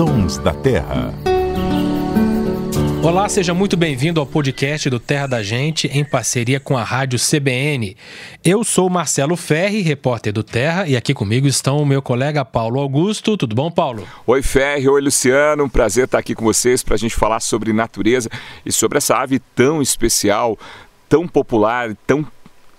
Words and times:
Sons 0.00 0.38
da 0.38 0.54
Terra. 0.54 1.12
Olá, 3.02 3.28
seja 3.28 3.52
muito 3.52 3.76
bem-vindo 3.76 4.18
ao 4.18 4.24
podcast 4.24 4.88
do 4.88 4.98
Terra 4.98 5.26
da 5.26 5.42
Gente, 5.42 5.88
em 5.88 6.02
parceria 6.02 6.58
com 6.58 6.74
a 6.78 6.82
Rádio 6.82 7.18
CBN. 7.18 7.94
Eu 8.42 8.64
sou 8.64 8.88
Marcelo 8.88 9.36
Ferri, 9.36 9.82
repórter 9.82 10.32
do 10.32 10.42
Terra, 10.42 10.88
e 10.88 10.96
aqui 10.96 11.12
comigo 11.12 11.46
estão 11.46 11.76
o 11.76 11.84
meu 11.84 12.00
colega 12.00 12.46
Paulo 12.46 12.80
Augusto. 12.80 13.36
Tudo 13.36 13.54
bom, 13.54 13.70
Paulo? 13.70 14.08
Oi, 14.26 14.40
Ferri. 14.40 14.88
Oi, 14.88 15.02
Luciano. 15.02 15.64
Um 15.64 15.68
prazer 15.68 16.06
estar 16.06 16.18
aqui 16.18 16.34
com 16.34 16.46
vocês 16.46 16.82
para 16.82 16.94
a 16.94 16.98
gente 16.98 17.14
falar 17.14 17.40
sobre 17.40 17.70
natureza 17.70 18.30
e 18.64 18.72
sobre 18.72 18.96
essa 18.96 19.18
ave 19.18 19.38
tão 19.54 19.82
especial, 19.82 20.58
tão 21.10 21.28
popular, 21.28 21.94
tão 22.06 22.26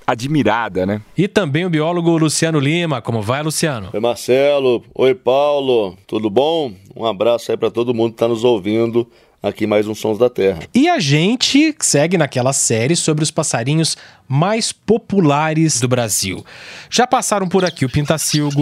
admirada, 0.06 0.86
né? 0.86 1.02
E 1.18 1.28
também 1.28 1.66
o 1.66 1.70
biólogo 1.70 2.18
Luciano 2.18 2.60
Lima. 2.60 3.02
Como 3.02 3.22
vai, 3.22 3.42
Luciano? 3.44 3.90
Oi, 3.94 4.00
Marcelo. 4.00 4.84
Oi, 4.94 5.16
Paulo. 5.16 5.98
Tudo 6.08 6.30
bom? 6.30 6.74
Um 6.96 7.06
abraço 7.06 7.52
aí 7.52 7.58
para 7.58 7.72
todo 7.72 7.94
mundo 7.94 8.10
que 8.10 8.16
está 8.16 8.28
nos 8.28 8.44
ouvindo 8.44 9.08
aqui 9.42 9.66
mais 9.66 9.88
um 9.88 9.96
Sons 9.96 10.18
da 10.18 10.30
Terra. 10.30 10.60
E 10.74 10.88
a 10.88 11.00
gente 11.00 11.76
segue 11.80 12.18
naquela 12.18 12.54
série 12.54 12.96
sobre 12.96 13.24
os 13.24 13.32
passarinhos 13.32 13.98
mais 14.28 14.72
populares 14.72 15.80
do 15.80 15.88
Brasil. 15.88 16.46
Já 16.90 17.08
passaram 17.08 17.48
por 17.50 17.66
aqui 17.66 17.84
o 17.84 17.90
pintacilgo, 17.90 18.62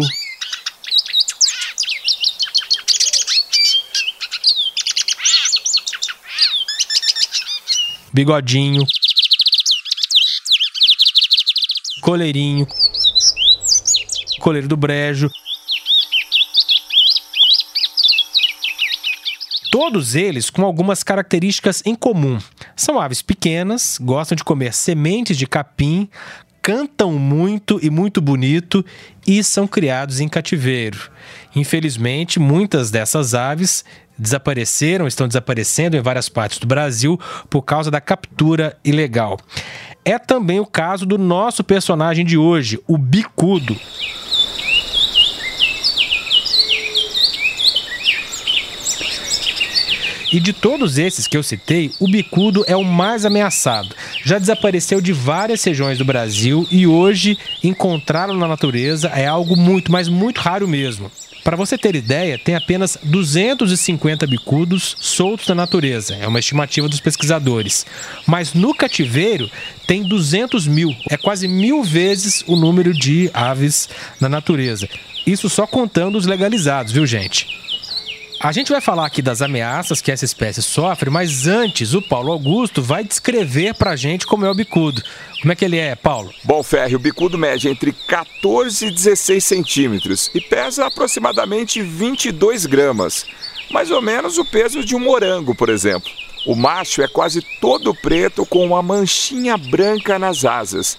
bigodinho, 8.14 8.86
coleirinho, 12.10 12.66
coleiro 14.40 14.68
do 14.68 14.76
brejo. 14.76 15.30
Todos 19.72 20.16
eles 20.16 20.50
com 20.50 20.66
algumas 20.66 21.04
características 21.04 21.84
em 21.86 21.94
comum. 21.94 22.40
São 22.76 23.00
aves 23.00 23.22
pequenas, 23.22 24.00
gostam 24.02 24.36
de 24.36 24.44
comer 24.44 24.74
sementes 24.74 25.38
de 25.38 25.46
capim, 25.46 26.10
cantam 26.64 27.12
muito 27.14 27.80
e 27.80 27.92
muito 27.92 28.20
bonito 28.20 28.84
e 29.28 29.44
são 29.44 29.68
criados 29.68 30.20
em 30.20 30.28
cativeiro. 30.28 31.12
Infelizmente, 31.56 32.40
muitas 32.40 32.90
dessas 32.90 33.36
aves 33.36 33.86
desapareceram, 34.20 35.08
estão 35.08 35.28
desaparecendo 35.28 35.96
em 35.96 36.02
várias 36.02 36.28
partes 36.28 36.60
do 36.60 36.68
Brasil 36.68 37.20
por 37.50 37.62
causa 37.62 37.90
da 37.90 38.02
captura 38.02 38.78
ilegal. 38.84 39.38
É 40.04 40.20
também 40.20 40.60
o 40.60 40.66
caso 40.66 41.06
do 41.06 41.18
nosso 41.18 41.64
personagem 41.64 42.26
de 42.26 42.38
hoje, 42.38 42.80
o 42.88 42.98
bicudo. 42.98 43.76
E 50.32 50.40
de 50.40 50.54
todos 50.54 51.00
esses 51.00 51.26
que 51.26 51.36
eu 51.36 51.42
citei, 51.42 51.92
o 52.00 52.08
bicudo 52.08 52.64
é 52.68 52.76
o 52.76 52.84
mais 52.84 53.26
ameaçado. 53.26 53.96
Já 54.24 54.38
desapareceu 54.38 55.02
de 55.02 55.12
várias 55.12 55.64
regiões 55.64 55.98
do 55.98 56.06
Brasil 56.06 56.68
e 56.70 56.86
hoje 56.86 57.38
encontrá-lo 57.64 58.38
na 58.38 58.48
natureza 58.48 59.08
é 59.08 59.26
algo 59.26 59.56
muito, 59.56 59.92
mas 59.92 60.08
muito 60.08 60.38
raro 60.40 60.68
mesmo. 60.68 61.12
Para 61.44 61.56
você 61.56 61.78
ter 61.78 61.96
ideia, 61.96 62.38
tem 62.38 62.56
apenas 62.56 62.98
250 63.02 64.28
bicudos 64.28 64.96
soltos 65.00 65.48
na 65.48 65.56
natureza, 65.56 66.16
é 66.16 66.28
uma 66.28 66.40
estimativa 66.40 66.88
dos 66.88 67.00
pesquisadores. 67.00 67.86
Mas 68.28 68.54
no 68.54 68.74
cativeiro 68.74 69.50
tem 69.88 70.04
200 70.04 70.68
mil, 70.68 70.96
é 71.10 71.18
quase 71.18 71.48
mil 71.48 71.84
vezes 71.84 72.44
o 72.48 72.56
número 72.56 72.94
de 72.94 73.30
aves 73.34 73.90
na 74.20 74.30
natureza. 74.30 74.88
Isso 75.26 75.50
só 75.50 75.66
contando 75.66 76.18
os 76.18 76.26
legalizados, 76.26 76.92
viu, 76.92 77.06
gente? 77.06 77.59
A 78.42 78.54
gente 78.54 78.72
vai 78.72 78.80
falar 78.80 79.06
aqui 79.06 79.22
das 79.22 79.42
ameaças 79.42 80.00
que 80.00 80.10
essa 80.10 80.24
espécie 80.24 80.64
sofre, 80.64 81.10
mas 81.10 81.46
antes 81.46 81.94
o 81.94 82.02
Paulo 82.02 82.32
Augusto 82.32 82.82
vai 82.82 83.04
descrever 83.04 83.74
pra 83.74 83.98
gente 83.98 84.26
como 84.26 84.46
é 84.46 84.50
o 84.50 84.56
bicudo. 84.56 85.04
Como 85.42 85.52
é 85.52 85.56
que 85.58 85.66
ele 85.66 85.78
é, 85.78 85.94
Paulo? 85.94 86.34
Bom, 86.46 86.64
Ferre, 86.64 86.96
o 86.96 87.00
bicudo 87.00 87.38
mede 87.38 87.68
entre 87.68 87.92
14 87.92 88.86
e 88.86 88.92
16 88.92 89.44
centímetros 89.44 90.32
e 90.34 90.40
pesa 90.40 90.86
aproximadamente 90.86 91.82
22 91.82 92.66
gramas, 92.66 93.26
mais 93.72 93.92
ou 93.92 94.02
menos 94.02 94.38
o 94.38 94.46
peso 94.46 94.86
de 94.86 94.96
um 94.96 95.00
morango, 95.00 95.54
por 95.54 95.68
exemplo. 95.68 96.10
O 96.46 96.56
macho 96.56 97.02
é 97.02 97.10
quase 97.10 97.42
todo 97.60 97.94
preto 97.94 98.46
com 98.46 98.66
uma 98.66 98.82
manchinha 98.82 99.58
branca 99.58 100.18
nas 100.18 100.46
asas. 100.46 100.98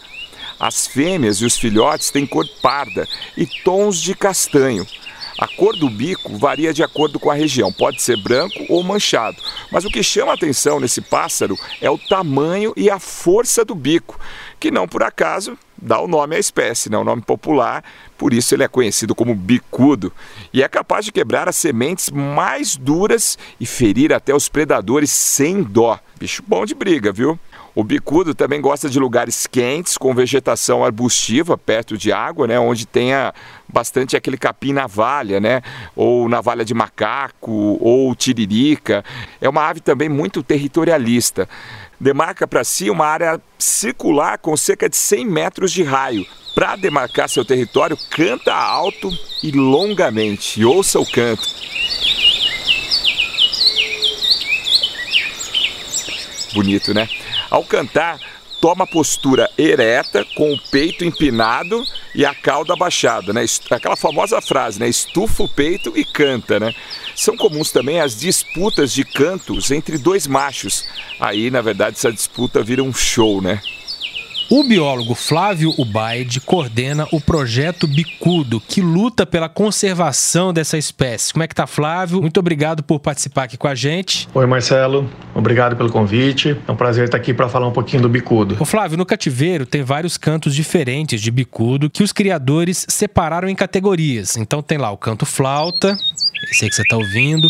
As 0.58 0.86
fêmeas 0.86 1.38
e 1.38 1.46
os 1.46 1.56
filhotes 1.56 2.10
têm 2.10 2.26
cor 2.26 2.46
parda 2.60 3.08
e 3.34 3.46
tons 3.64 3.98
de 3.98 4.14
castanho. 4.14 4.86
A 5.40 5.48
cor 5.48 5.74
do 5.74 5.88
bico 5.88 6.36
varia 6.36 6.70
de 6.70 6.82
acordo 6.82 7.18
com 7.18 7.30
a 7.30 7.34
região, 7.34 7.72
pode 7.72 8.02
ser 8.02 8.22
branco 8.22 8.62
ou 8.68 8.82
manchado. 8.82 9.38
Mas 9.72 9.86
o 9.86 9.88
que 9.88 10.02
chama 10.02 10.34
atenção 10.34 10.78
nesse 10.78 11.00
pássaro 11.00 11.58
é 11.80 11.88
o 11.88 11.96
tamanho 11.96 12.74
e 12.76 12.90
a 12.90 12.98
força 12.98 13.64
do 13.64 13.74
bico, 13.74 14.20
que 14.60 14.70
não 14.70 14.86
por 14.86 15.02
acaso 15.02 15.56
dá 15.80 15.98
o 15.98 16.06
nome 16.06 16.36
à 16.36 16.38
espécie, 16.38 16.90
né? 16.90 16.98
o 16.98 17.04
nome 17.04 17.22
popular, 17.22 17.82
por 18.18 18.34
isso 18.34 18.54
ele 18.54 18.64
é 18.64 18.68
conhecido 18.68 19.14
como 19.14 19.34
bicudo. 19.34 20.12
E 20.52 20.62
é 20.62 20.68
capaz 20.68 21.06
de 21.06 21.12
quebrar 21.12 21.48
as 21.48 21.56
sementes 21.56 22.10
mais 22.10 22.76
duras 22.76 23.38
e 23.58 23.64
ferir 23.64 24.12
até 24.12 24.34
os 24.34 24.46
predadores 24.46 25.10
sem 25.10 25.62
dó. 25.62 25.98
Bicho 26.18 26.42
bom 26.46 26.66
de 26.66 26.74
briga, 26.74 27.10
viu? 27.12 27.38
O 27.74 27.84
bicudo 27.84 28.34
também 28.34 28.60
gosta 28.60 28.88
de 28.88 28.98
lugares 28.98 29.46
quentes, 29.46 29.96
com 29.96 30.12
vegetação 30.12 30.84
arbustiva, 30.84 31.56
perto 31.56 31.96
de 31.96 32.12
água, 32.12 32.46
né, 32.46 32.58
onde 32.58 32.84
tenha 32.84 33.32
bastante 33.68 34.16
aquele 34.16 34.36
capim 34.36 34.72
navalha, 34.72 35.38
né, 35.38 35.62
ou 35.94 36.28
navalha 36.28 36.64
de 36.64 36.74
macaco, 36.74 37.78
ou 37.80 38.14
tiririca. 38.14 39.04
É 39.40 39.48
uma 39.48 39.68
ave 39.68 39.80
também 39.80 40.08
muito 40.08 40.42
territorialista. 40.42 41.48
Demarca 41.98 42.46
para 42.46 42.64
si 42.64 42.90
uma 42.90 43.06
área 43.06 43.40
circular 43.58 44.38
com 44.38 44.56
cerca 44.56 44.88
de 44.88 44.96
100 44.96 45.26
metros 45.26 45.70
de 45.70 45.82
raio. 45.82 46.26
Para 46.54 46.74
demarcar 46.74 47.28
seu 47.28 47.44
território, 47.44 47.96
canta 48.10 48.52
alto 48.52 49.10
e 49.42 49.52
longamente. 49.52 50.64
Ouça 50.64 50.98
o 50.98 51.06
canto. 51.06 51.46
Bonito, 56.52 56.92
né? 56.92 57.08
Ao 57.50 57.64
cantar, 57.64 58.18
toma 58.60 58.86
postura 58.86 59.50
ereta, 59.58 60.24
com 60.36 60.52
o 60.52 60.60
peito 60.70 61.04
empinado 61.04 61.82
e 62.14 62.24
a 62.24 62.34
cauda 62.34 62.76
baixada, 62.76 63.32
né? 63.32 63.44
Aquela 63.70 63.96
famosa 63.96 64.40
frase, 64.40 64.78
né? 64.78 64.88
Estufa 64.88 65.42
o 65.42 65.48
peito 65.48 65.92
e 65.96 66.04
canta, 66.04 66.60
né? 66.60 66.74
São 67.16 67.36
comuns 67.36 67.70
também 67.70 68.00
as 68.00 68.18
disputas 68.18 68.92
de 68.92 69.04
cantos 69.04 69.70
entre 69.70 69.98
dois 69.98 70.26
machos. 70.26 70.84
Aí, 71.18 71.50
na 71.50 71.60
verdade, 71.60 71.96
essa 71.96 72.12
disputa 72.12 72.62
vira 72.62 72.82
um 72.82 72.92
show, 72.92 73.40
né? 73.40 73.60
O 74.52 74.64
biólogo 74.64 75.14
Flávio 75.14 75.72
Ubaide 75.78 76.40
coordena 76.40 77.06
o 77.12 77.20
projeto 77.20 77.86
Bicudo, 77.86 78.60
que 78.60 78.80
luta 78.80 79.24
pela 79.24 79.48
conservação 79.48 80.52
dessa 80.52 80.76
espécie. 80.76 81.32
Como 81.32 81.44
é 81.44 81.46
que 81.46 81.54
tá, 81.54 81.68
Flávio? 81.68 82.20
Muito 82.20 82.40
obrigado 82.40 82.82
por 82.82 82.98
participar 82.98 83.44
aqui 83.44 83.56
com 83.56 83.68
a 83.68 83.76
gente. 83.76 84.28
Oi, 84.34 84.46
Marcelo. 84.46 85.08
Obrigado 85.36 85.76
pelo 85.76 85.88
convite. 85.88 86.56
É 86.66 86.72
um 86.72 86.74
prazer 86.74 87.04
estar 87.04 87.16
aqui 87.16 87.32
para 87.32 87.48
falar 87.48 87.68
um 87.68 87.72
pouquinho 87.72 88.02
do 88.02 88.08
bicudo. 88.08 88.56
O 88.58 88.64
Flávio, 88.64 88.98
no 88.98 89.06
cativeiro 89.06 89.64
tem 89.64 89.84
vários 89.84 90.16
cantos 90.16 90.52
diferentes 90.52 91.22
de 91.22 91.30
bicudo 91.30 91.88
que 91.88 92.02
os 92.02 92.12
criadores 92.12 92.84
separaram 92.88 93.48
em 93.48 93.54
categorias. 93.54 94.36
Então 94.36 94.60
tem 94.60 94.78
lá 94.78 94.90
o 94.90 94.98
canto 94.98 95.24
flauta, 95.24 95.96
esse 96.50 96.64
aí 96.64 96.70
que 96.70 96.74
você 96.74 96.82
está 96.82 96.96
ouvindo, 96.96 97.48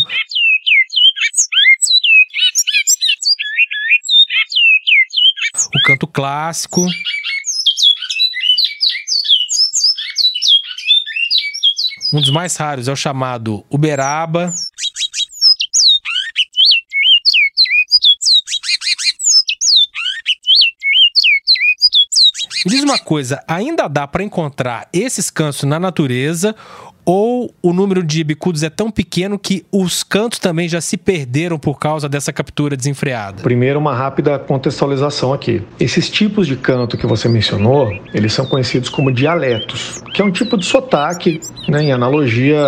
o 5.73 5.87
canto 5.87 6.07
clássico. 6.07 6.85
Um 12.13 12.19
dos 12.19 12.29
mais 12.29 12.55
raros 12.57 12.87
é 12.87 12.91
o 12.91 12.95
chamado 12.95 13.65
Uberaba. 13.69 14.53
Me 22.65 22.71
diz 22.71 22.83
uma 22.83 22.99
coisa, 22.99 23.43
ainda 23.47 23.87
dá 23.87 24.07
para 24.07 24.23
encontrar 24.23 24.87
esses 24.93 25.31
cantos 25.31 25.63
na 25.63 25.79
natureza 25.79 26.55
ou 27.05 27.53
o 27.61 27.73
número 27.73 28.03
de 28.03 28.23
bicudos 28.23 28.63
é 28.63 28.69
tão 28.69 28.91
pequeno 28.91 29.37
que 29.37 29.65
os 29.71 30.03
cantos 30.03 30.39
também 30.39 30.67
já 30.67 30.81
se 30.81 30.97
perderam 30.97 31.57
por 31.57 31.79
causa 31.79 32.07
dessa 32.07 32.31
captura 32.31 32.77
desenfreada? 32.77 33.41
Primeiro, 33.41 33.79
uma 33.79 33.95
rápida 33.95 34.37
contextualização 34.39 35.33
aqui. 35.33 35.61
Esses 35.79 36.09
tipos 36.09 36.47
de 36.47 36.55
canto 36.55 36.97
que 36.97 37.07
você 37.07 37.27
mencionou, 37.27 37.91
eles 38.13 38.33
são 38.33 38.45
conhecidos 38.45 38.89
como 38.89 39.11
dialetos, 39.11 40.01
que 40.13 40.21
é 40.21 40.25
um 40.25 40.31
tipo 40.31 40.57
de 40.57 40.65
sotaque, 40.65 41.39
né, 41.67 41.83
em 41.83 41.91
analogia 41.91 42.59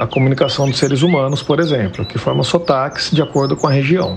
a 0.00 0.06
comunicação 0.06 0.66
dos 0.66 0.78
seres 0.78 1.02
humanos, 1.02 1.42
por 1.42 1.60
exemplo, 1.60 2.06
que 2.06 2.16
forma 2.16 2.42
sotaques 2.42 3.10
de 3.10 3.20
acordo 3.20 3.54
com 3.54 3.66
a 3.66 3.70
região. 3.70 4.16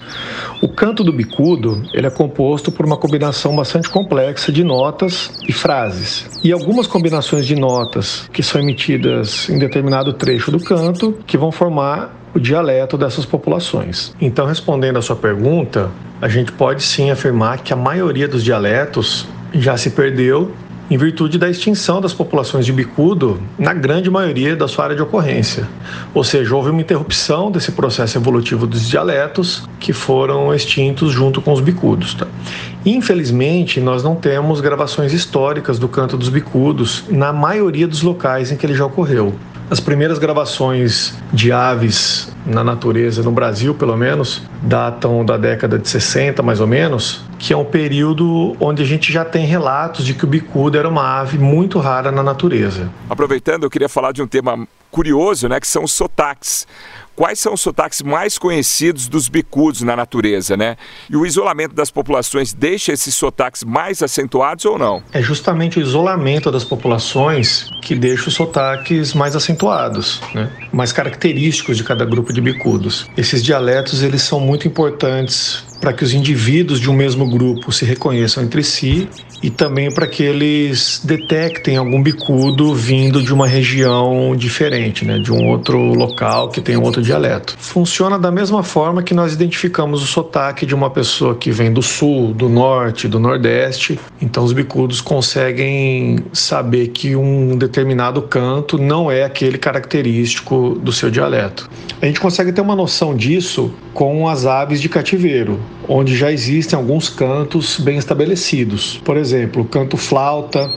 O 0.62 0.70
canto 0.70 1.04
do 1.04 1.12
bicudo 1.12 1.84
ele 1.94 2.08
é 2.08 2.10
composto 2.10 2.72
por 2.72 2.86
uma 2.86 2.96
combinação 2.96 3.54
bastante 3.54 3.90
complexa 3.90 4.50
de 4.50 4.64
notas 4.64 5.30
e 5.46 5.52
frases. 5.52 6.40
E 6.42 6.54
algumas 6.54 6.88
combinações 6.88 7.46
de 7.46 7.56
notas 7.56 8.30
que 8.32 8.42
são 8.42 8.62
emitidas 8.62 9.50
em 9.50 9.60
determinado 9.60 10.14
trecho 10.14 10.50
do 10.52 10.60
canto 10.60 11.18
que 11.28 11.38
vão 11.38 11.52
formar 11.52 12.16
o 12.34 12.40
dialeto 12.40 12.98
dessas 12.98 13.26
populações. 13.26 14.16
Então, 14.22 14.46
respondendo 14.46 14.98
à 14.98 15.02
sua 15.02 15.18
pergunta, 15.18 15.92
a 16.22 16.30
gente 16.30 16.54
pode 16.54 16.82
sim 16.82 17.12
afirmar 17.12 17.60
que 17.60 17.74
a 17.74 17.76
maioria 17.76 18.28
dos 18.28 18.42
dialetos 18.42 19.28
já 19.54 19.78
se 19.78 19.92
perdeu 19.92 20.52
em 20.94 20.98
virtude 20.98 21.40
da 21.40 21.50
extinção 21.50 22.00
das 22.00 22.14
populações 22.14 22.68
de 22.68 22.72
bicudo 22.72 23.42
na 23.58 23.74
grande 23.74 24.12
maioria 24.12 24.56
da 24.56 24.68
sua 24.68 24.84
área 24.84 24.96
de 24.96 25.02
ocorrência. 25.02 25.68
Ou 26.14 26.24
seja, 26.24 26.56
houve 26.56 26.70
uma 26.70 26.82
interrupção 26.82 27.50
desse 27.50 27.72
processo 27.72 28.16
evolutivo 28.16 28.68
dos 28.68 28.88
dialetos 28.88 29.68
que 29.80 29.92
foram 29.92 30.54
extintos 30.54 31.12
junto 31.12 31.42
com 31.42 31.52
os 31.52 31.62
bicudos. 31.62 32.14
Tá? 32.14 32.28
Infelizmente, 32.86 33.82
nós 33.82 34.04
não 34.04 34.16
temos 34.16 34.62
gravações 34.62 35.14
históricas 35.14 35.80
do 35.80 35.88
canto 35.88 36.16
dos 36.16 36.30
bicudos 36.30 37.06
na 37.10 37.34
maioria 37.34 37.88
dos 37.88 38.04
locais 38.04 38.52
em 38.52 38.56
que 38.56 38.64
ele 38.64 38.76
já 38.76 38.86
ocorreu. 38.86 39.34
As 39.72 39.80
primeiras 39.80 40.20
gravações 40.20 41.18
de 41.34 41.52
aves 41.52 42.32
na 42.46 42.64
natureza, 42.64 43.24
no 43.24 43.32
Brasil 43.32 43.74
pelo 43.74 43.98
menos, 43.98 44.44
datam 44.62 45.26
da 45.26 45.38
década 45.38 45.80
de 45.80 45.90
60 45.90 46.44
mais 46.44 46.60
ou 46.60 46.68
menos, 46.68 47.23
que 47.44 47.52
é 47.52 47.58
um 47.58 47.66
período 47.66 48.56
onde 48.58 48.82
a 48.82 48.86
gente 48.86 49.12
já 49.12 49.26
tem 49.26 49.46
relatos 49.46 50.06
de 50.06 50.14
que 50.14 50.24
o 50.24 50.28
bicudo 50.28 50.78
era 50.78 50.88
uma 50.88 51.20
ave 51.20 51.38
muito 51.38 51.78
rara 51.78 52.10
na 52.10 52.24
natureza. 52.24 52.90
Aproveitando, 53.10 53.64
eu 53.64 53.70
queria 53.70 53.90
falar 53.90 54.14
de 54.14 54.22
um 54.22 54.28
tema 54.28 54.66
curioso, 54.90 55.50
né, 55.50 55.60
que 55.60 55.68
são 55.68 55.84
os 55.84 55.92
sotaques. 55.92 56.66
Quais 57.16 57.40
são 57.40 57.54
os 57.54 57.62
sotaques 57.62 58.02
mais 58.02 58.40
conhecidos 58.40 59.08
dos 59.08 59.30
bicudos 59.30 59.82
na 59.82 59.96
natureza, 59.96 60.58
né? 60.58 60.76
E 61.08 61.16
o 61.16 61.26
isolamento 61.26 61.76
das 61.76 61.92
populações 61.92 62.54
deixa 62.54 62.92
esses 62.92 63.14
sotaques 63.14 63.64
mais 63.64 64.02
acentuados 64.02 64.66
ou 64.66 64.80
não? 64.80 65.04
É 65.14 65.22
justamente 65.22 65.78
o 65.78 65.82
isolamento 65.82 66.52
das 66.52 66.64
populações 66.64 67.70
que 67.84 67.94
deixa 67.94 68.30
os 68.30 68.34
sotaques 68.34 69.14
mais 69.14 69.36
acentuados, 69.36 70.22
né? 70.34 70.50
mais 70.72 70.92
característicos 70.92 71.78
de 71.78 71.84
cada 71.84 72.04
grupo 72.04 72.34
de 72.34 72.42
bicudos. 72.42 73.08
Esses 73.16 73.44
dialetos 73.44 74.02
eles 74.02 74.24
são 74.24 74.40
muito 74.40 74.68
importantes 74.68 75.64
para 75.80 75.94
que 75.94 76.04
os 76.04 76.14
indivíduos 76.14 76.80
de 76.80 76.90
um 76.90 76.94
mesmo 76.94 77.30
grupo 77.30 77.72
se 77.72 77.86
reconheçam 77.86 78.44
entre 78.44 78.64
si 78.64 79.08
e 79.44 79.50
também 79.50 79.92
para 79.92 80.08
que 80.08 80.24
eles 80.24 81.02
detectem 81.04 81.76
algum 81.76 82.02
bicudo 82.02 82.74
vindo 82.74 83.22
de 83.22 83.34
uma 83.34 83.46
região 83.46 84.34
diferente, 84.36 85.04
né, 85.04 85.20
de 85.20 85.34
um 85.34 85.50
outro 85.50 85.78
local 85.78 86.50
que 86.50 86.62
tem 86.62 86.78
outro 86.78 87.02
dialeto. 87.02 87.58
Funciona 87.60 88.18
da 88.18 88.32
mesma 88.32 88.64
forma 88.64 89.04
que 89.04 89.14
nós 89.14 89.34
identificamos 89.34 90.02
o 90.02 90.08
sotaque 90.08 90.66
de 90.66 90.74
uma 90.74 90.90
pessoa 90.90 91.36
que 91.36 91.52
vem 91.52 91.74
do 91.74 91.82
sul, 91.82 92.34
do 92.34 92.48
norte, 92.48 93.08
do 93.08 93.20
nordeste. 93.20 94.00
Então 94.24 94.46
os 94.46 94.54
bicudos 94.54 95.02
conseguem 95.02 96.20
saber 96.32 96.88
que 96.88 97.14
um 97.14 97.58
determinado 97.58 98.22
canto 98.22 98.78
não 98.78 99.12
é 99.12 99.26
aquele 99.26 99.58
característico 99.58 100.80
do 100.82 100.94
seu 100.94 101.12
dialeto. 101.12 101.70
A 102.02 102.06
gente 102.06 102.22
consegue 102.22 102.54
ter 102.54 102.62
uma 102.62 102.74
noção 102.74 103.14
disso 103.14 103.74
com 103.94 104.30
as 104.30 104.46
aves 104.46 104.80
de 104.80 104.88
cativeiro 104.88 105.60
onde 105.90 106.16
já 106.16 106.32
existem 106.32 106.80
alguns 106.80 107.10
cantos 107.10 107.78
bem 107.78 107.98
estabelecidos. 107.98 108.98
Por 109.04 109.18
exemplo, 109.18 109.64
o 109.64 109.66
canto 109.66 109.98
flauta, 109.98 110.72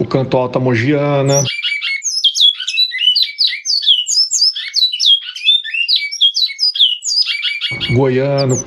o 0.00 0.04
canto 0.06 0.36
alta 0.36 0.58
mogiana, 0.58 1.44
goiano, 7.92 8.62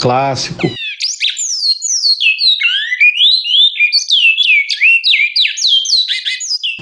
clássico. 0.00 0.68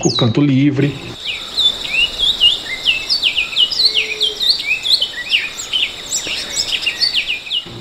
o 0.05 0.17
canto 0.17 0.41
livre. 0.41 0.95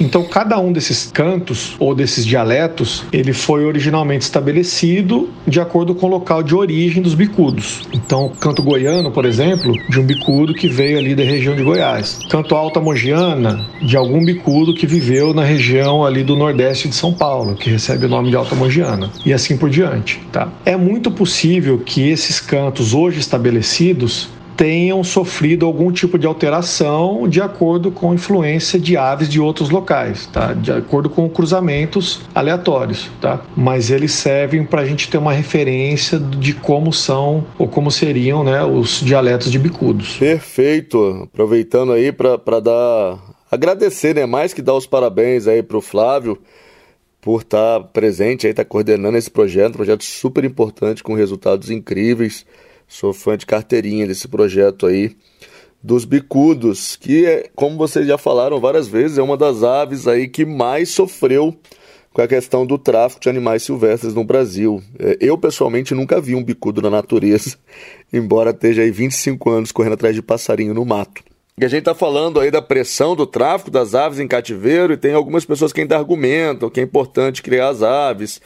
Então, 0.06 0.24
cada 0.24 0.60
um 0.60 0.72
desses 0.72 1.10
cantos 1.12 1.76
ou 1.80 1.96
desses 1.96 2.24
dialetos, 2.24 3.04
ele 3.12 3.34
foi 3.34 3.66
originalmente 3.66 4.24
estabelecido 4.24 5.30
de 5.48 5.60
acordo 5.60 5.96
com 5.96 6.06
o 6.06 6.10
local 6.10 6.44
de 6.44 6.54
origem 6.54 7.02
dos 7.02 7.16
bicudos. 7.16 7.82
Então, 7.92 8.32
canto 8.40 8.62
goiano, 8.62 9.10
por 9.10 9.26
exemplo, 9.26 9.74
de 9.90 10.00
um 10.00 10.06
bicudo 10.06 10.54
que 10.54 10.68
veio 10.68 11.00
ali 11.00 11.16
da 11.16 11.24
região 11.24 11.56
de 11.56 11.64
Goiás. 11.64 12.20
Canto 12.30 12.54
alta 12.54 12.80
mogiana, 12.80 13.66
de 13.82 13.98
algum 13.98 14.24
bicudo 14.24 14.76
que 14.76 14.86
viveu 14.86 15.34
na 15.34 15.44
região 15.44 16.06
ali 16.06 16.24
do 16.24 16.36
nordeste 16.36 16.88
de 16.88 16.96
São 16.96 17.12
Paulo, 17.12 17.56
que 17.56 17.72
recebe 17.72 18.06
o 18.06 18.10
nome 18.10 18.30
de 18.30 18.36
alta 18.36 18.54
mogiana. 18.54 19.10
E 19.26 19.34
assim 19.34 19.58
por 19.58 19.72
diante, 19.72 20.22
tá? 20.32 20.50
É 20.64 20.78
muito 20.78 21.10
possível 21.10 21.80
que 21.80 22.08
esses 22.08 22.40
cantos 22.40 22.94
hoje 22.94 23.20
estabelecidos 23.20 24.30
tenham 24.56 25.04
sofrido 25.04 25.66
algum 25.66 25.92
tipo 25.92 26.18
de 26.18 26.26
alteração 26.26 27.28
de 27.28 27.42
acordo 27.42 27.92
com 27.92 28.14
influência 28.14 28.80
de 28.80 28.98
aves 28.98 29.30
de 29.30 29.40
outros 29.40 29.70
locais, 29.70 30.26
tá? 30.28 30.54
de 30.54 30.72
acordo 30.72 31.10
com 31.10 31.30
cruzamentos 31.30 32.22
aleatórios. 32.34 33.10
Tá? 33.22 33.42
Mas 33.56 33.90
eles 33.90 34.14
servem 34.14 34.66
para 34.66 34.82
a 34.82 34.86
gente 34.86 35.10
ter 35.10 35.18
uma 35.18 35.34
referência 35.34 36.20
de 36.20 36.54
como 36.54 36.92
são 36.94 37.46
ou 37.58 37.68
como 37.68 37.92
seriam 37.92 38.44
né, 38.44 38.64
os 38.64 39.02
dialetos 39.02 39.52
de 39.52 39.60
bicudos. 39.60 40.18
Perfeito. 40.18 41.28
Aproveitando 41.32 41.92
aí 41.92 42.12
para 42.12 42.60
dar 42.60 43.36
agradecer, 43.50 44.14
né? 44.16 44.26
Mais 44.26 44.54
que 44.54 44.62
dar 44.62 44.74
os 44.74 44.86
parabéns 44.86 45.48
aí 45.48 45.64
para 45.64 45.78
o 45.78 45.82
Flávio 45.82 46.38
por 47.22 47.42
estar 47.42 47.80
tá 47.80 47.88
presente 47.88 48.46
aí, 48.46 48.52
estar 48.52 48.64
tá 48.64 48.70
coordenando 48.70 49.18
esse 49.18 49.32
projeto, 49.32 49.72
um 49.72 49.78
projeto 49.78 50.04
super 50.04 50.44
importante 50.44 51.02
com 51.02 51.14
resultados 51.14 51.72
incríveis. 51.72 52.46
Sou 52.88 53.14
fã 53.14 53.38
de 53.38 53.46
carteirinha 53.46 54.08
desse 54.08 54.28
projeto 54.28 54.86
aí 54.86 55.16
dos 55.82 56.04
bicudos, 56.04 56.96
que 56.96 57.26
é, 57.26 57.50
como 57.56 57.78
vocês 57.78 58.08
já 58.08 58.18
falaram 58.18 58.60
várias 58.60 58.88
vezes, 58.88 59.18
é 59.20 59.22
uma 59.22 59.38
das 59.38 59.64
aves 59.64 60.08
aí 60.08 60.28
que 60.28 60.44
mais 60.44 60.90
sofreu 60.90 61.56
com 62.12 62.22
a 62.22 62.28
questão 62.28 62.66
do 62.66 62.78
tráfico 62.78 63.22
de 63.22 63.30
animais 63.30 63.62
silvestres 63.62 64.14
no 64.14 64.24
Brasil. 64.24 64.82
É, 64.98 65.18
eu 65.20 65.38
pessoalmente 65.38 65.94
nunca 65.94 66.20
vi 66.20 66.34
um 66.34 66.44
bicudo 66.44 66.82
na 66.82 66.90
natureza, 66.90 67.58
embora 68.12 68.50
esteja 68.52 68.82
aí 68.82 68.90
25 68.90 69.50
anos 69.50 69.72
correndo 69.72 69.94
atrás 69.94 70.16
de 70.16 70.22
passarinho 70.22 70.74
no 70.74 70.86
mato. 70.86 71.22
E 71.58 71.64
a 71.64 71.68
gente 71.68 71.80
está 71.80 71.94
falando 71.94 72.40
aí 72.40 72.50
da 72.50 72.62
pressão 72.62 73.16
do 73.16 73.28
tráfico 73.28 73.70
das 73.70 73.94
aves 73.94 74.20
em 74.20 74.28
cativeiro 74.28 74.92
e 74.92 74.98
tem 74.98 75.14
algumas 75.14 75.46
pessoas 75.46 75.72
que 75.72 75.82
ainda 75.82 75.98
argumentam 75.98 76.70
que 76.70 76.80
é 76.80 76.84
importante 76.84 77.44
criar 77.44 77.70
as 77.70 77.82
aves 77.84 78.42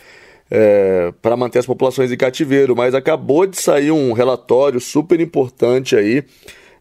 é, 0.50 1.14
para 1.22 1.38
manter 1.38 1.60
as 1.60 1.66
populações 1.66 2.12
em 2.12 2.18
cativeiro, 2.18 2.76
mas 2.76 2.96
acabou 2.96 3.46
de 3.46 3.60
sair 3.62 3.92
um 3.92 4.14
relatório 4.14 4.80
super 4.80 5.20
importante 5.20 5.96
aí, 5.96 6.24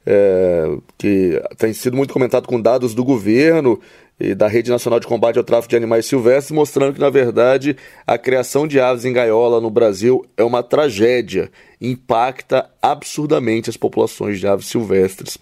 é, 0.06 0.76
que 0.96 1.40
tem 1.58 1.72
sido 1.72 1.96
muito 1.96 2.12
comentado 2.12 2.46
com 2.46 2.60
dados 2.60 2.94
do 2.94 3.04
governo 3.04 3.78
e 4.20 4.34
da 4.34 4.48
Rede 4.48 4.70
Nacional 4.70 4.98
de 4.98 5.06
Combate 5.06 5.38
ao 5.38 5.44
Tráfico 5.44 5.70
de 5.70 5.76
Animais 5.76 6.06
Silvestres, 6.06 6.50
mostrando 6.50 6.94
que, 6.94 7.00
na 7.00 7.10
verdade, 7.10 7.76
a 8.06 8.18
criação 8.18 8.66
de 8.66 8.80
aves 8.80 9.04
em 9.04 9.12
gaiola 9.12 9.60
no 9.60 9.70
Brasil 9.70 10.24
é 10.36 10.42
uma 10.42 10.62
tragédia, 10.62 11.50
impacta 11.80 12.68
absurdamente 12.82 13.70
as 13.70 13.76
populações 13.76 14.40
de 14.40 14.46
aves 14.46 14.66
silvestres. 14.66 15.38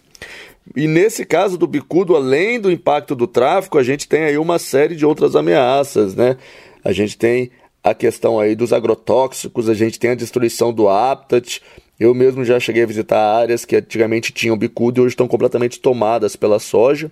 E 0.74 0.86
nesse 0.88 1.24
caso 1.24 1.56
do 1.56 1.66
bicudo, 1.66 2.16
além 2.16 2.60
do 2.60 2.70
impacto 2.70 3.14
do 3.14 3.26
tráfico, 3.26 3.78
a 3.78 3.82
gente 3.82 4.08
tem 4.08 4.24
aí 4.24 4.36
uma 4.36 4.58
série 4.58 4.96
de 4.96 5.06
outras 5.06 5.36
ameaças, 5.36 6.14
né? 6.14 6.36
A 6.84 6.92
gente 6.92 7.16
tem 7.16 7.50
a 7.86 7.94
questão 7.94 8.40
aí 8.40 8.56
dos 8.56 8.72
agrotóxicos, 8.72 9.68
a 9.68 9.74
gente 9.74 9.96
tem 10.00 10.10
a 10.10 10.14
destruição 10.16 10.72
do 10.72 10.88
habitat. 10.88 11.62
Eu 12.00 12.12
mesmo 12.12 12.44
já 12.44 12.58
cheguei 12.58 12.82
a 12.82 12.86
visitar 12.86 13.16
áreas 13.16 13.64
que 13.64 13.76
antigamente 13.76 14.32
tinham 14.32 14.58
bicudo 14.58 15.00
e 15.00 15.02
hoje 15.02 15.12
estão 15.12 15.28
completamente 15.28 15.78
tomadas 15.78 16.34
pela 16.34 16.58
soja. 16.58 17.08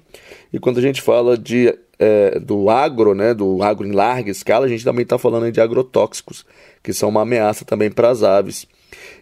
E 0.52 0.58
quando 0.58 0.78
a 0.78 0.82
gente 0.82 1.00
fala 1.00 1.38
de, 1.38 1.72
é, 1.96 2.40
do 2.40 2.68
agro, 2.68 3.14
né, 3.14 3.32
do 3.32 3.62
agro 3.62 3.86
em 3.86 3.92
larga 3.92 4.32
escala, 4.32 4.66
a 4.66 4.68
gente 4.68 4.82
também 4.82 5.04
está 5.04 5.16
falando 5.16 5.52
de 5.52 5.60
agrotóxicos, 5.60 6.44
que 6.82 6.92
são 6.92 7.08
uma 7.08 7.22
ameaça 7.22 7.64
também 7.64 7.88
para 7.88 8.10
as 8.10 8.24
aves. 8.24 8.66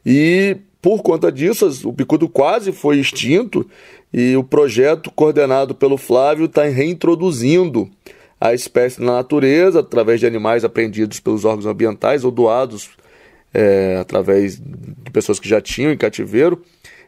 E 0.07 0.57
por 0.81 1.03
conta 1.03 1.31
disso, 1.31 1.69
o 1.85 1.93
bicudo 1.93 2.31
quase 2.31 2.73
foi 2.73 2.99
extinto 2.99 3.69
e 4.11 4.35
o 4.39 4.43
projeto 4.43 5.11
coordenado 5.11 5.75
pelo 5.75 5.99
Flávio 5.99 6.47
está 6.47 6.65
reintroduzindo 6.65 7.91
a 8.43 8.53
espécie 8.53 9.01
na 9.01 9.13
natureza 9.13 9.79
através 9.79 10.19
de 10.19 10.27
animais 10.27 10.65
apreendidos 10.65 11.21
pelos 11.21 11.45
órgãos 11.45 11.65
ambientais 11.65 12.25
ou 12.25 12.31
doados 12.33 12.91
é, 13.55 13.99
através 14.01 14.59
de 14.59 15.11
pessoas 15.13 15.39
que 15.39 15.49
já 15.49 15.61
tinham 15.61 15.93
em 15.93 15.97
cativeiro. 15.97 16.61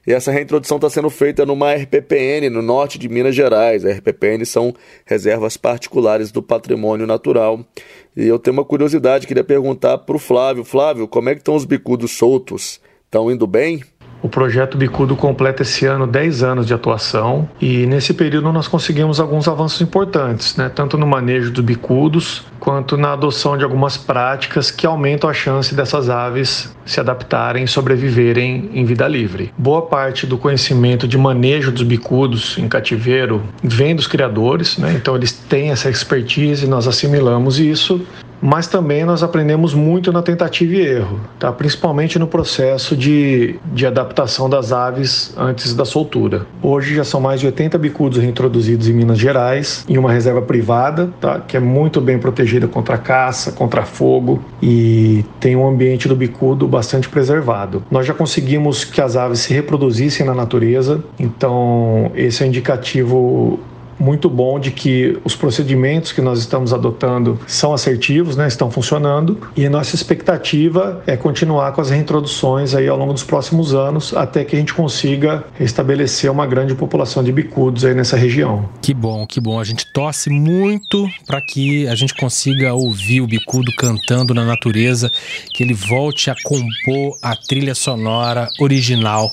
E 0.06 0.12
essa 0.12 0.30
reintrodução 0.30 0.76
está 0.76 0.88
sendo 0.88 1.10
feita 1.10 1.44
numa 1.44 1.74
RPPN 1.74 2.50
no 2.50 2.62
norte 2.62 3.00
de 3.00 3.08
Minas 3.08 3.34
Gerais. 3.34 3.84
A 3.84 3.90
RPPN 3.90 4.46
são 4.46 4.72
reservas 5.04 5.56
particulares 5.56 6.30
do 6.30 6.40
patrimônio 6.40 7.04
natural. 7.04 7.66
E 8.14 8.24
eu 8.24 8.38
tenho 8.38 8.56
uma 8.56 8.64
curiosidade, 8.64 9.26
queria 9.26 9.42
perguntar 9.42 9.98
para 9.98 10.14
o 10.14 10.20
Flávio. 10.20 10.62
Flávio, 10.62 11.08
como 11.08 11.30
é 11.30 11.34
que 11.34 11.40
estão 11.40 11.56
os 11.56 11.64
bicudos 11.64 12.12
soltos? 12.12 12.80
Estão 13.06 13.28
indo 13.28 13.46
bem? 13.46 13.82
O 14.24 14.28
projeto 14.30 14.78
Bicudo 14.78 15.14
completa 15.14 15.60
esse 15.60 15.84
ano 15.84 16.06
10 16.06 16.42
anos 16.42 16.66
de 16.66 16.72
atuação 16.72 17.46
e 17.60 17.84
nesse 17.84 18.14
período 18.14 18.50
nós 18.50 18.66
conseguimos 18.66 19.20
alguns 19.20 19.46
avanços 19.46 19.82
importantes, 19.82 20.56
né? 20.56 20.70
tanto 20.74 20.96
no 20.96 21.06
manejo 21.06 21.50
dos 21.50 21.62
bicudos 21.62 22.42
quanto 22.58 22.96
na 22.96 23.12
adoção 23.12 23.58
de 23.58 23.64
algumas 23.64 23.98
práticas 23.98 24.70
que 24.70 24.86
aumentam 24.86 25.28
a 25.28 25.34
chance 25.34 25.74
dessas 25.74 26.08
aves 26.08 26.74
se 26.86 26.98
adaptarem 26.98 27.64
e 27.64 27.68
sobreviverem 27.68 28.70
em 28.72 28.86
vida 28.86 29.06
livre. 29.06 29.52
Boa 29.58 29.82
parte 29.82 30.26
do 30.26 30.38
conhecimento 30.38 31.06
de 31.06 31.18
manejo 31.18 31.70
dos 31.70 31.82
bicudos 31.82 32.56
em 32.56 32.66
cativeiro 32.66 33.42
vem 33.62 33.94
dos 33.94 34.06
criadores, 34.06 34.78
né? 34.78 34.94
então 34.94 35.14
eles 35.14 35.32
têm 35.32 35.70
essa 35.70 35.90
expertise, 35.90 36.66
nós 36.66 36.88
assimilamos 36.88 37.60
isso 37.60 38.00
mas 38.40 38.66
também 38.66 39.04
nós 39.04 39.22
aprendemos 39.22 39.74
muito 39.74 40.12
na 40.12 40.22
tentativa 40.22 40.74
e 40.74 40.80
erro, 40.80 41.20
tá? 41.38 41.52
principalmente 41.52 42.18
no 42.18 42.26
processo 42.26 42.96
de, 42.96 43.56
de 43.72 43.86
adaptação 43.86 44.48
das 44.48 44.72
aves 44.72 45.34
antes 45.36 45.74
da 45.74 45.84
soltura. 45.84 46.46
Hoje 46.62 46.94
já 46.94 47.04
são 47.04 47.20
mais 47.20 47.40
de 47.40 47.46
80 47.46 47.78
bicudos 47.78 48.18
reintroduzidos 48.18 48.88
em 48.88 48.92
Minas 48.92 49.18
Gerais, 49.18 49.84
em 49.88 49.96
uma 49.96 50.12
reserva 50.12 50.42
privada, 50.42 51.10
tá? 51.20 51.40
que 51.40 51.56
é 51.56 51.60
muito 51.60 52.00
bem 52.00 52.18
protegida 52.18 52.66
contra 52.66 52.98
caça, 52.98 53.52
contra 53.52 53.82
fogo 53.82 54.42
e 54.62 55.24
tem 55.40 55.56
um 55.56 55.66
ambiente 55.66 56.08
do 56.08 56.16
bicudo 56.16 56.66
bastante 56.66 57.08
preservado. 57.08 57.82
Nós 57.90 58.06
já 58.06 58.14
conseguimos 58.14 58.84
que 58.84 59.00
as 59.00 59.16
aves 59.16 59.40
se 59.40 59.54
reproduzissem 59.54 60.26
na 60.26 60.34
natureza, 60.34 61.02
então 61.18 62.10
esse 62.14 62.42
é 62.42 62.46
um 62.46 62.48
indicativo 62.48 63.58
muito 63.98 64.28
bom 64.28 64.58
de 64.58 64.70
que 64.70 65.18
os 65.24 65.34
procedimentos 65.36 66.12
que 66.12 66.20
nós 66.20 66.38
estamos 66.38 66.72
adotando 66.72 67.38
são 67.46 67.72
assertivos, 67.72 68.36
né, 68.36 68.48
estão 68.48 68.70
funcionando, 68.70 69.38
e 69.56 69.66
a 69.66 69.70
nossa 69.70 69.94
expectativa 69.94 71.02
é 71.06 71.16
continuar 71.16 71.72
com 71.72 71.80
as 71.80 71.90
reintroduções 71.90 72.74
aí 72.74 72.88
ao 72.88 72.96
longo 72.96 73.12
dos 73.12 73.24
próximos 73.24 73.74
anos, 73.74 74.14
até 74.14 74.44
que 74.44 74.56
a 74.56 74.58
gente 74.58 74.74
consiga 74.74 75.44
restabelecer 75.54 76.30
uma 76.30 76.46
grande 76.46 76.74
população 76.74 77.22
de 77.22 77.32
bicudos 77.32 77.84
aí 77.84 77.94
nessa 77.94 78.16
região. 78.16 78.68
Que 78.82 78.94
bom, 78.94 79.26
que 79.26 79.40
bom. 79.40 79.58
A 79.60 79.64
gente 79.64 79.86
torce 79.92 80.30
muito 80.30 81.08
para 81.26 81.40
que 81.40 81.86
a 81.88 81.94
gente 81.94 82.14
consiga 82.14 82.74
ouvir 82.74 83.20
o 83.20 83.26
bicudo 83.26 83.70
cantando 83.76 84.34
na 84.34 84.44
natureza, 84.44 85.10
que 85.52 85.62
ele 85.62 85.74
volte 85.74 86.30
a 86.30 86.34
compor 86.44 87.16
a 87.22 87.34
trilha 87.36 87.74
sonora 87.74 88.48
original 88.60 89.30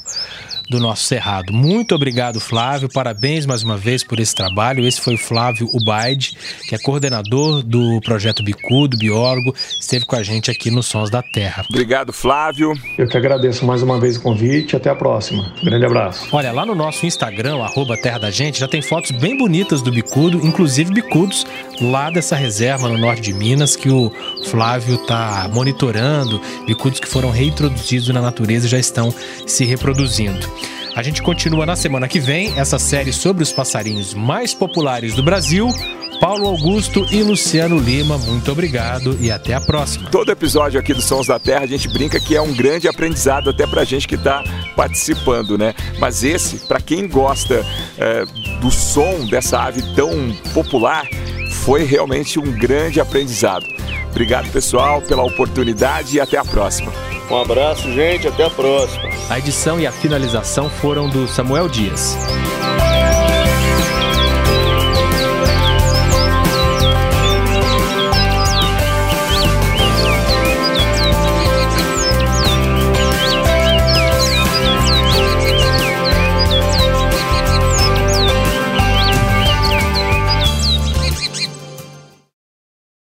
do 0.72 0.80
nosso 0.80 1.04
Cerrado. 1.04 1.52
Muito 1.52 1.94
obrigado, 1.94 2.40
Flávio. 2.40 2.90
Parabéns 2.90 3.46
mais 3.46 3.62
uma 3.62 3.78
vez 3.78 4.04
por 4.04 4.20
esse 4.20 4.34
trabalho. 4.34 4.88
Esse 4.88 5.02
foi 5.02 5.16
o 5.16 5.18
Flávio 5.18 5.70
Ubaide, 5.74 6.38
que 6.68 6.74
é 6.74 6.80
coordenador 6.80 7.62
do 7.62 8.00
projeto 8.02 8.42
Bicudo, 8.42 8.98
biólogo, 8.98 9.54
esteve 9.80 10.06
com 10.06 10.16
a 10.16 10.24
gente 10.24 10.50
aqui 10.50 10.72
no 10.72 10.82
Sons 10.82 11.10
da 11.10 11.22
Terra. 11.22 11.66
Obrigado, 11.70 12.14
Flávio. 12.14 12.74
Eu 12.98 13.08
que 13.08 13.18
agradeço 13.18 13.66
mais 13.66 13.84
uma 13.84 14.00
vez 14.00 14.16
o 14.16 14.22
convite. 14.22 14.76
Até 14.76 14.90
a 14.90 14.96
próxima. 14.96 15.54
Grande 15.62 15.86
abraço. 15.86 16.28
Olha, 16.32 16.52
lá 16.52 16.66
no 16.66 16.74
nosso 16.74 17.06
Instagram, 17.06 17.62
arroba 17.62 17.98
Terra 17.98 18.20
da 18.20 18.32
Gente, 18.32 18.60
já 18.60 18.68
tem 18.68 18.82
fotos 18.82 19.12
bem 19.12 19.38
bonitas 19.38 19.82
do 19.82 19.92
bicudo, 19.92 20.46
inclusive 20.46 20.94
bicudos 20.94 21.46
lá 21.82 22.10
dessa 22.10 22.36
reserva 22.36 22.88
no 22.88 22.98
norte 22.98 23.22
de 23.22 23.34
Minas 23.34 23.76
que 23.76 23.90
o 23.90 24.12
Flávio 24.46 24.96
está 24.96 25.50
monitorando, 25.52 26.40
bicudos 26.66 27.00
que 27.00 27.08
foram 27.08 27.30
reintroduzidos 27.30 28.08
na 28.10 28.22
natureza 28.22 28.68
e 28.68 28.70
já 28.70 28.80
estão 28.80 29.14
se 29.46 29.66
reproduzindo. 29.66 30.48
A 30.96 31.02
gente 31.02 31.22
continua 31.22 31.66
na 31.66 31.76
semana 31.76 32.08
que 32.08 32.20
vem 32.20 32.58
essa 32.60 32.78
série 32.78 33.14
sobre 33.14 33.42
os 33.44 33.52
passarinhos 33.52 34.14
mais 34.14 34.54
populares 34.54 35.16
do 35.16 35.24
Brasil. 35.24 35.70
Paulo 36.20 36.48
Augusto 36.48 37.08
e 37.10 37.24
Luciano 37.24 37.80
Lima, 37.80 38.18
muito 38.18 38.52
obrigado 38.52 39.18
e 39.20 39.32
até 39.32 39.54
a 39.54 39.62
próxima. 39.62 40.10
Todo 40.10 40.32
episódio 40.32 40.80
aqui 40.80 40.94
do 40.94 41.02
Sons 41.02 41.28
da 41.28 41.40
Terra 41.40 41.64
a 41.64 41.68
gente 41.68 41.88
brinca 41.88 42.20
que 42.20 42.36
é 42.36 42.42
um 42.42 42.54
grande 42.54 42.88
aprendizado 42.88 43.50
até 43.50 43.66
pra 43.66 43.86
gente 43.86 44.08
que 44.08 44.16
está 44.16 44.44
participando, 44.76 45.58
né? 45.58 45.74
Mas 45.98 46.24
esse, 46.24 46.58
para 46.68 46.80
quem 46.82 47.08
gosta 47.08 47.66
é, 47.98 48.26
do 48.60 48.70
som 48.70 49.26
dessa 49.26 49.62
ave 49.62 49.82
tão 49.96 50.32
popular, 50.54 51.08
foi 51.64 51.86
realmente 51.86 52.38
um 52.38 52.52
grande 52.52 53.00
aprendizado. 53.00 53.66
Obrigado, 54.10 54.52
pessoal, 54.52 55.02
pela 55.02 55.24
oportunidade 55.24 56.18
e 56.18 56.20
até 56.20 56.38
a 56.38 56.44
próxima. 56.44 56.92
Um 57.32 57.38
abraço, 57.38 57.90
gente, 57.94 58.28
até 58.28 58.44
a 58.44 58.50
próxima. 58.50 59.10
A 59.30 59.40
edição 59.40 59.80
e 59.80 59.88
a 59.88 59.92
finalização 59.92 60.70
foram 60.70 61.08
do 61.08 61.30
Samuel 61.30 61.70
Dias. 61.70 62.18